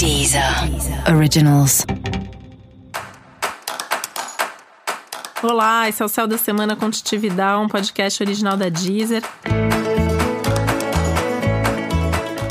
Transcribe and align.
Deezer 0.00 0.42
Originals. 1.14 1.84
Olá, 5.42 5.90
esse 5.90 6.02
é 6.02 6.06
o 6.06 6.08
Céu 6.08 6.26
da 6.26 6.38
Semana 6.38 6.74
com 6.74 6.86
um 6.86 7.68
podcast 7.68 8.22
original 8.22 8.56
da 8.56 8.70
Deezer. 8.70 9.22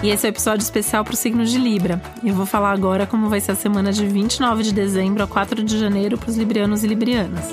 E 0.03 0.09
esse 0.11 0.27
é 0.27 0.29
o 0.29 0.31
um 0.31 0.35
episódio 0.35 0.61
especial 0.61 1.03
para 1.03 1.15
o 1.15 1.17
signo 1.17 1.43
de 1.43 1.57
Libra. 1.57 1.99
Eu 2.23 2.35
vou 2.35 2.45
falar 2.45 2.71
agora 2.71 3.07
como 3.07 3.29
vai 3.29 3.41
ser 3.41 3.53
a 3.53 3.55
semana 3.55 3.91
de 3.91 4.05
29 4.05 4.61
de 4.61 4.71
dezembro 4.71 5.23
a 5.23 5.27
4 5.27 5.63
de 5.63 5.79
janeiro 5.79 6.19
para 6.19 6.29
os 6.29 6.37
librianos 6.37 6.83
e 6.83 6.87
librianas. 6.87 7.45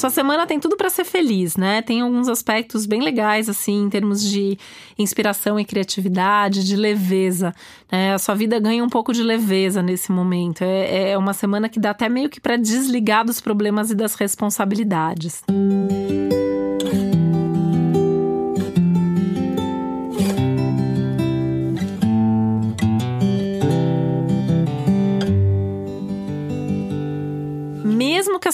Sua 0.00 0.08
semana 0.08 0.46
tem 0.46 0.58
tudo 0.58 0.78
para 0.78 0.88
ser 0.88 1.04
feliz, 1.04 1.58
né? 1.58 1.82
Tem 1.82 2.00
alguns 2.00 2.26
aspectos 2.26 2.86
bem 2.86 3.02
legais, 3.02 3.50
assim, 3.50 3.82
em 3.82 3.90
termos 3.90 4.24
de 4.24 4.56
inspiração 4.98 5.60
e 5.60 5.64
criatividade, 5.64 6.66
de 6.66 6.74
leveza. 6.74 7.54
Né? 7.92 8.14
A 8.14 8.18
sua 8.18 8.34
vida 8.34 8.58
ganha 8.58 8.82
um 8.82 8.88
pouco 8.88 9.12
de 9.12 9.22
leveza 9.22 9.82
nesse 9.82 10.10
momento. 10.10 10.62
É, 10.62 11.10
é 11.10 11.18
uma 11.18 11.34
semana 11.34 11.68
que 11.68 11.78
dá 11.78 11.90
até 11.90 12.08
meio 12.08 12.30
que 12.30 12.40
para 12.40 12.56
desligar 12.56 13.26
dos 13.26 13.42
problemas 13.42 13.90
e 13.90 13.94
das 13.94 14.14
responsabilidades. 14.14 15.42
Música 15.50 15.99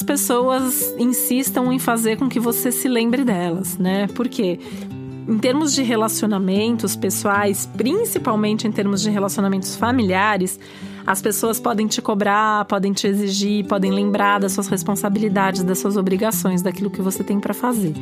pessoas 0.06 0.94
insistam 0.98 1.72
em 1.72 1.78
fazer 1.78 2.16
com 2.16 2.28
que 2.28 2.38
você 2.38 2.70
se 2.70 2.88
lembre 2.88 3.24
delas, 3.24 3.76
né? 3.76 4.06
Porque 4.14 4.58
em 5.28 5.38
termos 5.38 5.74
de 5.74 5.82
relacionamentos 5.82 6.94
pessoais, 6.94 7.68
principalmente 7.76 8.66
em 8.66 8.72
termos 8.72 9.02
de 9.02 9.10
relacionamentos 9.10 9.74
familiares, 9.74 10.58
as 11.04 11.20
pessoas 11.20 11.58
podem 11.58 11.86
te 11.88 12.00
cobrar, 12.00 12.64
podem 12.66 12.92
te 12.92 13.08
exigir, 13.08 13.66
podem 13.66 13.90
lembrar 13.90 14.38
das 14.38 14.52
suas 14.52 14.68
responsabilidades, 14.68 15.64
das 15.64 15.78
suas 15.78 15.96
obrigações, 15.96 16.62
daquilo 16.62 16.90
que 16.90 17.02
você 17.02 17.24
tem 17.24 17.40
para 17.40 17.52
fazer 17.52 17.92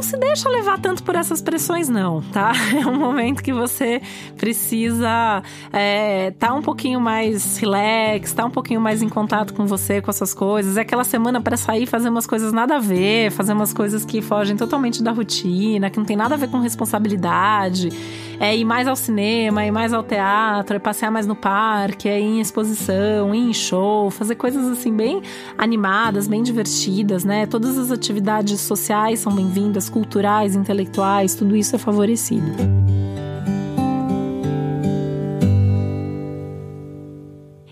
não 0.00 0.02
se 0.02 0.16
deixa 0.16 0.48
levar 0.48 0.80
tanto 0.80 1.02
por 1.02 1.14
essas 1.14 1.42
pressões, 1.42 1.86
não, 1.86 2.22
tá? 2.22 2.52
É 2.80 2.86
um 2.86 2.98
momento 2.98 3.42
que 3.42 3.52
você 3.52 4.00
precisa 4.36 5.42
é, 5.70 6.30
tá 6.30 6.54
um 6.54 6.62
pouquinho 6.62 6.98
mais 6.98 7.58
relax, 7.58 8.32
tá 8.32 8.46
um 8.46 8.50
pouquinho 8.50 8.80
mais 8.80 9.02
em 9.02 9.08
contato 9.10 9.52
com 9.52 9.66
você, 9.66 10.00
com 10.00 10.10
essas 10.10 10.32
coisas. 10.32 10.78
É 10.78 10.80
aquela 10.80 11.04
semana 11.04 11.42
para 11.42 11.56
sair 11.58 11.84
fazer 11.84 12.08
umas 12.08 12.26
coisas 12.26 12.50
nada 12.50 12.76
a 12.76 12.78
ver, 12.78 13.30
fazer 13.30 13.52
umas 13.52 13.74
coisas 13.74 14.02
que 14.02 14.22
fogem 14.22 14.56
totalmente 14.56 15.02
da 15.02 15.10
rotina, 15.10 15.90
que 15.90 15.98
não 15.98 16.06
tem 16.06 16.16
nada 16.16 16.34
a 16.34 16.38
ver 16.38 16.48
com 16.48 16.60
responsabilidade. 16.60 17.90
É 18.40 18.56
ir 18.56 18.64
mais 18.64 18.88
ao 18.88 18.96
cinema, 18.96 19.66
ir 19.66 19.70
mais 19.70 19.92
ao 19.92 20.02
teatro, 20.02 20.76
é 20.76 20.78
passear 20.78 21.10
mais 21.10 21.26
no 21.26 21.36
parque, 21.36 22.08
é 22.08 22.18
ir 22.18 22.24
em 22.24 22.40
exposição, 22.40 23.34
ir 23.34 23.50
em 23.50 23.52
show, 23.52 24.10
fazer 24.10 24.36
coisas 24.36 24.66
assim 24.66 24.96
bem 24.96 25.20
animadas, 25.58 26.26
bem 26.26 26.42
divertidas, 26.42 27.22
né? 27.22 27.44
Todas 27.44 27.76
as 27.76 27.90
atividades 27.90 28.58
sociais 28.62 29.18
são 29.18 29.34
bem-vindas 29.34 29.89
culturais, 29.90 30.56
intelectuais, 30.56 31.34
tudo 31.34 31.56
isso 31.56 31.76
é 31.76 31.78
favorecido. 31.78 32.50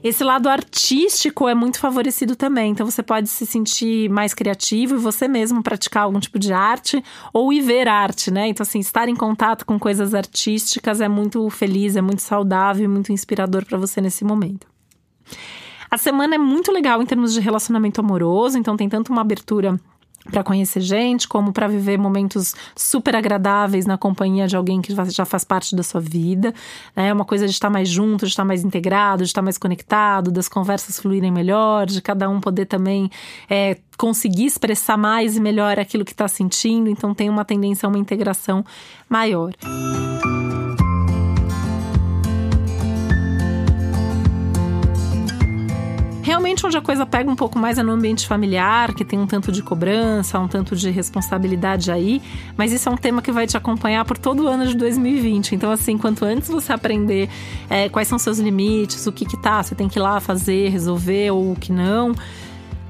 Esse 0.03 0.23
lado 0.23 0.49
artístico 0.49 1.49
é 1.49 1.55
muito 1.55 1.79
favorecido 1.79 2.37
também, 2.37 2.71
então 2.71 2.89
você 2.89 3.03
pode 3.03 3.29
se 3.29 3.45
sentir 3.45 4.09
mais 4.09 4.33
criativo 4.33 4.95
e 4.95 4.99
você 4.99 5.27
mesmo 5.27 5.63
praticar 5.63 6.05
algum 6.05 6.21
tipo 6.21 6.39
de 6.39 6.53
arte 6.53 7.03
ou 7.33 7.53
ir 7.53 7.61
ver 7.61 7.89
arte, 7.89 8.31
né? 8.31 8.49
Então, 8.49 8.63
assim, 8.63 8.79
estar 8.79 9.09
em 9.09 9.17
contato 9.17 9.67
com 9.67 9.79
coisas 9.79 10.15
artísticas 10.15 11.01
é 11.01 11.09
muito 11.09 11.51
feliz, 11.51 11.97
é 11.97 12.01
muito 12.01 12.23
saudável 12.23 12.85
e 12.85 12.89
muito 12.89 13.13
inspirador 13.13 13.65
para 13.67 13.77
você 13.77 14.01
nesse 14.01 14.25
momento. 14.25 14.67
A 15.91 15.99
semana 15.99 16.37
é 16.37 16.39
muito 16.39 16.71
legal 16.71 17.03
em 17.03 17.07
termos 17.07 17.35
de 17.35 17.41
relacionamento 17.41 18.01
amoroso, 18.01 18.57
então 18.57 18.77
tem 18.77 18.89
tanto 18.89 19.11
uma 19.11 19.23
abertura 19.23 19.79
para 20.31 20.43
conhecer 20.43 20.81
gente, 20.81 21.27
como 21.27 21.53
para 21.53 21.67
viver 21.69 21.99
momentos 21.99 22.55
super 22.77 23.17
agradáveis 23.17 23.87
na 23.87 23.99
companhia 23.99 24.47
de 24.47 24.57
alguém 24.57 24.81
que 24.81 24.95
já 25.09 25.25
faz 25.25 25.45
parte 25.45 25.75
da 25.75 25.83
sua 25.83 26.01
vida. 26.01 26.55
É 26.95 27.13
uma 27.13 27.25
coisa 27.25 27.47
de 27.47 27.53
estar 27.53 27.71
mais 27.71 27.89
junto, 27.89 28.27
de 28.27 28.33
estar 28.33 28.45
mais 28.45 28.65
integrado, 28.65 29.23
de 29.23 29.31
estar 29.31 29.43
mais 29.43 29.59
conectado, 29.59 30.31
das 30.31 30.49
conversas 30.49 30.99
fluírem 30.99 31.31
melhor, 31.31 31.87
de 31.87 32.01
cada 32.01 32.29
um 32.29 32.41
poder 32.41 32.67
também 32.67 33.11
é, 33.49 33.77
conseguir 33.97 34.47
expressar 34.47 34.97
mais 34.97 35.37
e 35.37 35.41
melhor 35.41 35.79
aquilo 35.79 36.05
que 36.05 36.13
está 36.13 36.29
sentindo. 36.29 36.89
Então 36.89 37.15
tem 37.15 37.29
uma 37.29 37.45
tendência 37.45 37.87
a 37.87 37.89
uma 37.89 37.99
integração 37.99 38.65
maior. 39.09 39.53
Realmente, 46.49 46.65
onde 46.65 46.79
a 46.79 46.81
coisa 46.81 47.05
pega 47.05 47.31
um 47.31 47.37
pouco 47.37 47.59
mais 47.59 47.77
é 47.77 47.83
no 47.83 47.93
ambiente 47.93 48.27
familiar, 48.27 48.95
que 48.95 49.05
tem 49.05 49.19
um 49.19 49.27
tanto 49.27 49.53
de 49.53 49.63
cobrança, 49.63 50.39
um 50.39 50.49
tanto 50.49 50.75
de 50.75 50.89
responsabilidade 50.89 51.93
aí, 51.93 52.23
mas 52.57 52.73
isso 52.73 52.89
é 52.89 52.93
um 52.93 52.97
tema 52.97 53.21
que 53.21 53.31
vai 53.31 53.47
te 53.47 53.55
acompanhar 53.55 54.03
por 54.07 54.17
todo 54.17 54.45
o 54.45 54.49
ano 54.49 54.67
de 54.67 54.75
2020. 54.75 55.55
Então, 55.55 55.71
assim, 55.71 55.99
quanto 55.99 56.25
antes 56.25 56.49
você 56.49 56.73
aprender 56.73 57.29
é, 57.69 57.91
quais 57.91 58.09
são 58.09 58.19
seus 58.19 58.39
limites, 58.39 59.07
o 59.07 59.13
que 59.13 59.27
que 59.27 59.37
tá, 59.37 59.63
você 59.63 59.75
tem 59.75 59.91
que 59.91 59.99
ir 59.99 60.01
lá 60.01 60.21
fazer, 60.21 60.71
resolver 60.71 61.31
ou 61.33 61.53
o 61.53 61.55
que 61.57 61.71
não 61.71 62.15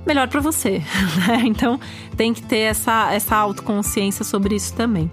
melhor 0.06 0.28
para 0.28 0.40
você, 0.40 0.78
né? 1.26 1.42
Então 1.44 1.80
tem 2.16 2.32
que 2.32 2.42
ter 2.42 2.60
essa, 2.60 3.12
essa 3.12 3.34
autoconsciência 3.34 4.24
sobre 4.24 4.54
isso 4.54 4.72
também. 4.72 5.10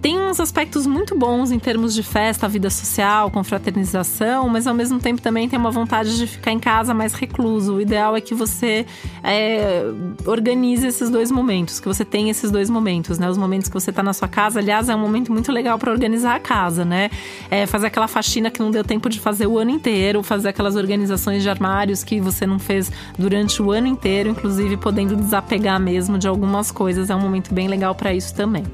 Tem 0.00 0.18
uns 0.18 0.40
aspectos 0.40 0.86
muito 0.86 1.14
bons 1.14 1.52
em 1.52 1.58
termos 1.58 1.94
de 1.94 2.02
festa, 2.02 2.48
vida 2.48 2.70
social, 2.70 3.30
confraternização, 3.30 4.48
mas 4.48 4.66
ao 4.66 4.72
mesmo 4.72 4.98
tempo 4.98 5.20
também 5.20 5.46
tem 5.46 5.58
uma 5.58 5.70
vontade 5.70 6.16
de 6.16 6.26
ficar 6.26 6.52
em 6.52 6.58
casa 6.58 6.94
mais 6.94 7.12
recluso. 7.12 7.74
O 7.74 7.80
ideal 7.82 8.16
é 8.16 8.20
que 8.20 8.34
você 8.34 8.86
é, 9.22 9.82
organize 10.24 10.86
esses 10.86 11.10
dois 11.10 11.30
momentos, 11.30 11.78
que 11.78 11.86
você 11.86 12.02
tenha 12.02 12.30
esses 12.30 12.50
dois 12.50 12.70
momentos, 12.70 13.18
né? 13.18 13.28
Os 13.28 13.36
momentos 13.36 13.68
que 13.68 13.74
você 13.74 13.90
está 13.90 14.02
na 14.02 14.14
sua 14.14 14.26
casa, 14.26 14.58
aliás, 14.58 14.88
é 14.88 14.96
um 14.96 14.98
momento 14.98 15.30
muito 15.34 15.52
legal 15.52 15.78
para 15.78 15.92
organizar 15.92 16.34
a 16.34 16.40
casa, 16.40 16.82
né? 16.82 17.10
É 17.50 17.66
fazer 17.66 17.88
aquela 17.88 18.08
faxina 18.08 18.50
que 18.50 18.60
não 18.60 18.70
deu 18.70 18.82
tempo 18.82 19.06
de 19.10 19.20
fazer 19.20 19.46
o 19.46 19.58
ano 19.58 19.70
inteiro, 19.70 20.22
fazer 20.22 20.48
aquelas 20.48 20.76
organizações 20.76 21.42
de 21.42 21.50
armários 21.50 22.02
que 22.02 22.22
você 22.22 22.46
não 22.46 22.58
fez 22.58 22.90
durante 23.18 23.62
o 23.62 23.70
ano 23.70 23.86
inteiro, 23.86 24.30
inclusive 24.30 24.78
podendo 24.78 25.14
desapegar 25.14 25.78
mesmo 25.78 26.16
de 26.16 26.26
algumas 26.26 26.70
coisas. 26.70 27.10
É 27.10 27.14
um 27.14 27.20
momento 27.20 27.52
bem 27.52 27.68
legal 27.68 27.94
para 27.94 28.14
isso 28.14 28.34
também. 28.34 28.64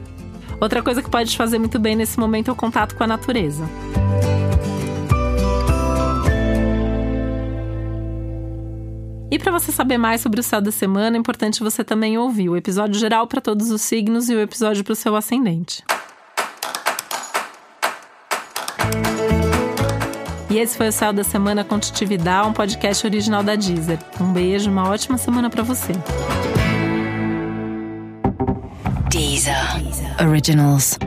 Outra 0.60 0.82
coisa 0.82 1.02
que 1.02 1.10
pode 1.10 1.30
te 1.30 1.36
fazer 1.36 1.58
muito 1.58 1.78
bem 1.78 1.94
nesse 1.94 2.18
momento 2.18 2.48
é 2.48 2.52
o 2.52 2.56
contato 2.56 2.94
com 2.94 3.04
a 3.04 3.06
natureza. 3.06 3.64
E 9.30 9.38
para 9.38 9.52
você 9.52 9.70
saber 9.70 9.98
mais 9.98 10.20
sobre 10.20 10.40
o 10.40 10.42
céu 10.42 10.60
da 10.60 10.70
semana, 10.70 11.16
é 11.16 11.20
importante 11.20 11.62
você 11.62 11.84
também 11.84 12.16
ouvir 12.16 12.48
o 12.48 12.56
episódio 12.56 12.98
geral 12.98 13.26
para 13.26 13.40
todos 13.40 13.70
os 13.70 13.82
signos 13.82 14.30
e 14.30 14.34
o 14.34 14.40
episódio 14.40 14.82
para 14.82 14.92
o 14.92 14.96
seu 14.96 15.14
ascendente. 15.14 15.84
E 20.48 20.58
esse 20.58 20.74
foi 20.74 20.88
o 20.88 20.92
Céu 20.92 21.12
da 21.12 21.22
Semana 21.22 21.64
com 21.64 21.78
Titividade, 21.78 22.48
um 22.48 22.52
podcast 22.54 23.06
original 23.06 23.42
da 23.42 23.56
Deezer. 23.56 23.98
Um 24.18 24.32
beijo, 24.32 24.70
uma 24.70 24.88
ótima 24.88 25.18
semana 25.18 25.50
para 25.50 25.62
você. 25.62 25.92
Deezer. 29.10 30.20
Originals. 30.20 30.98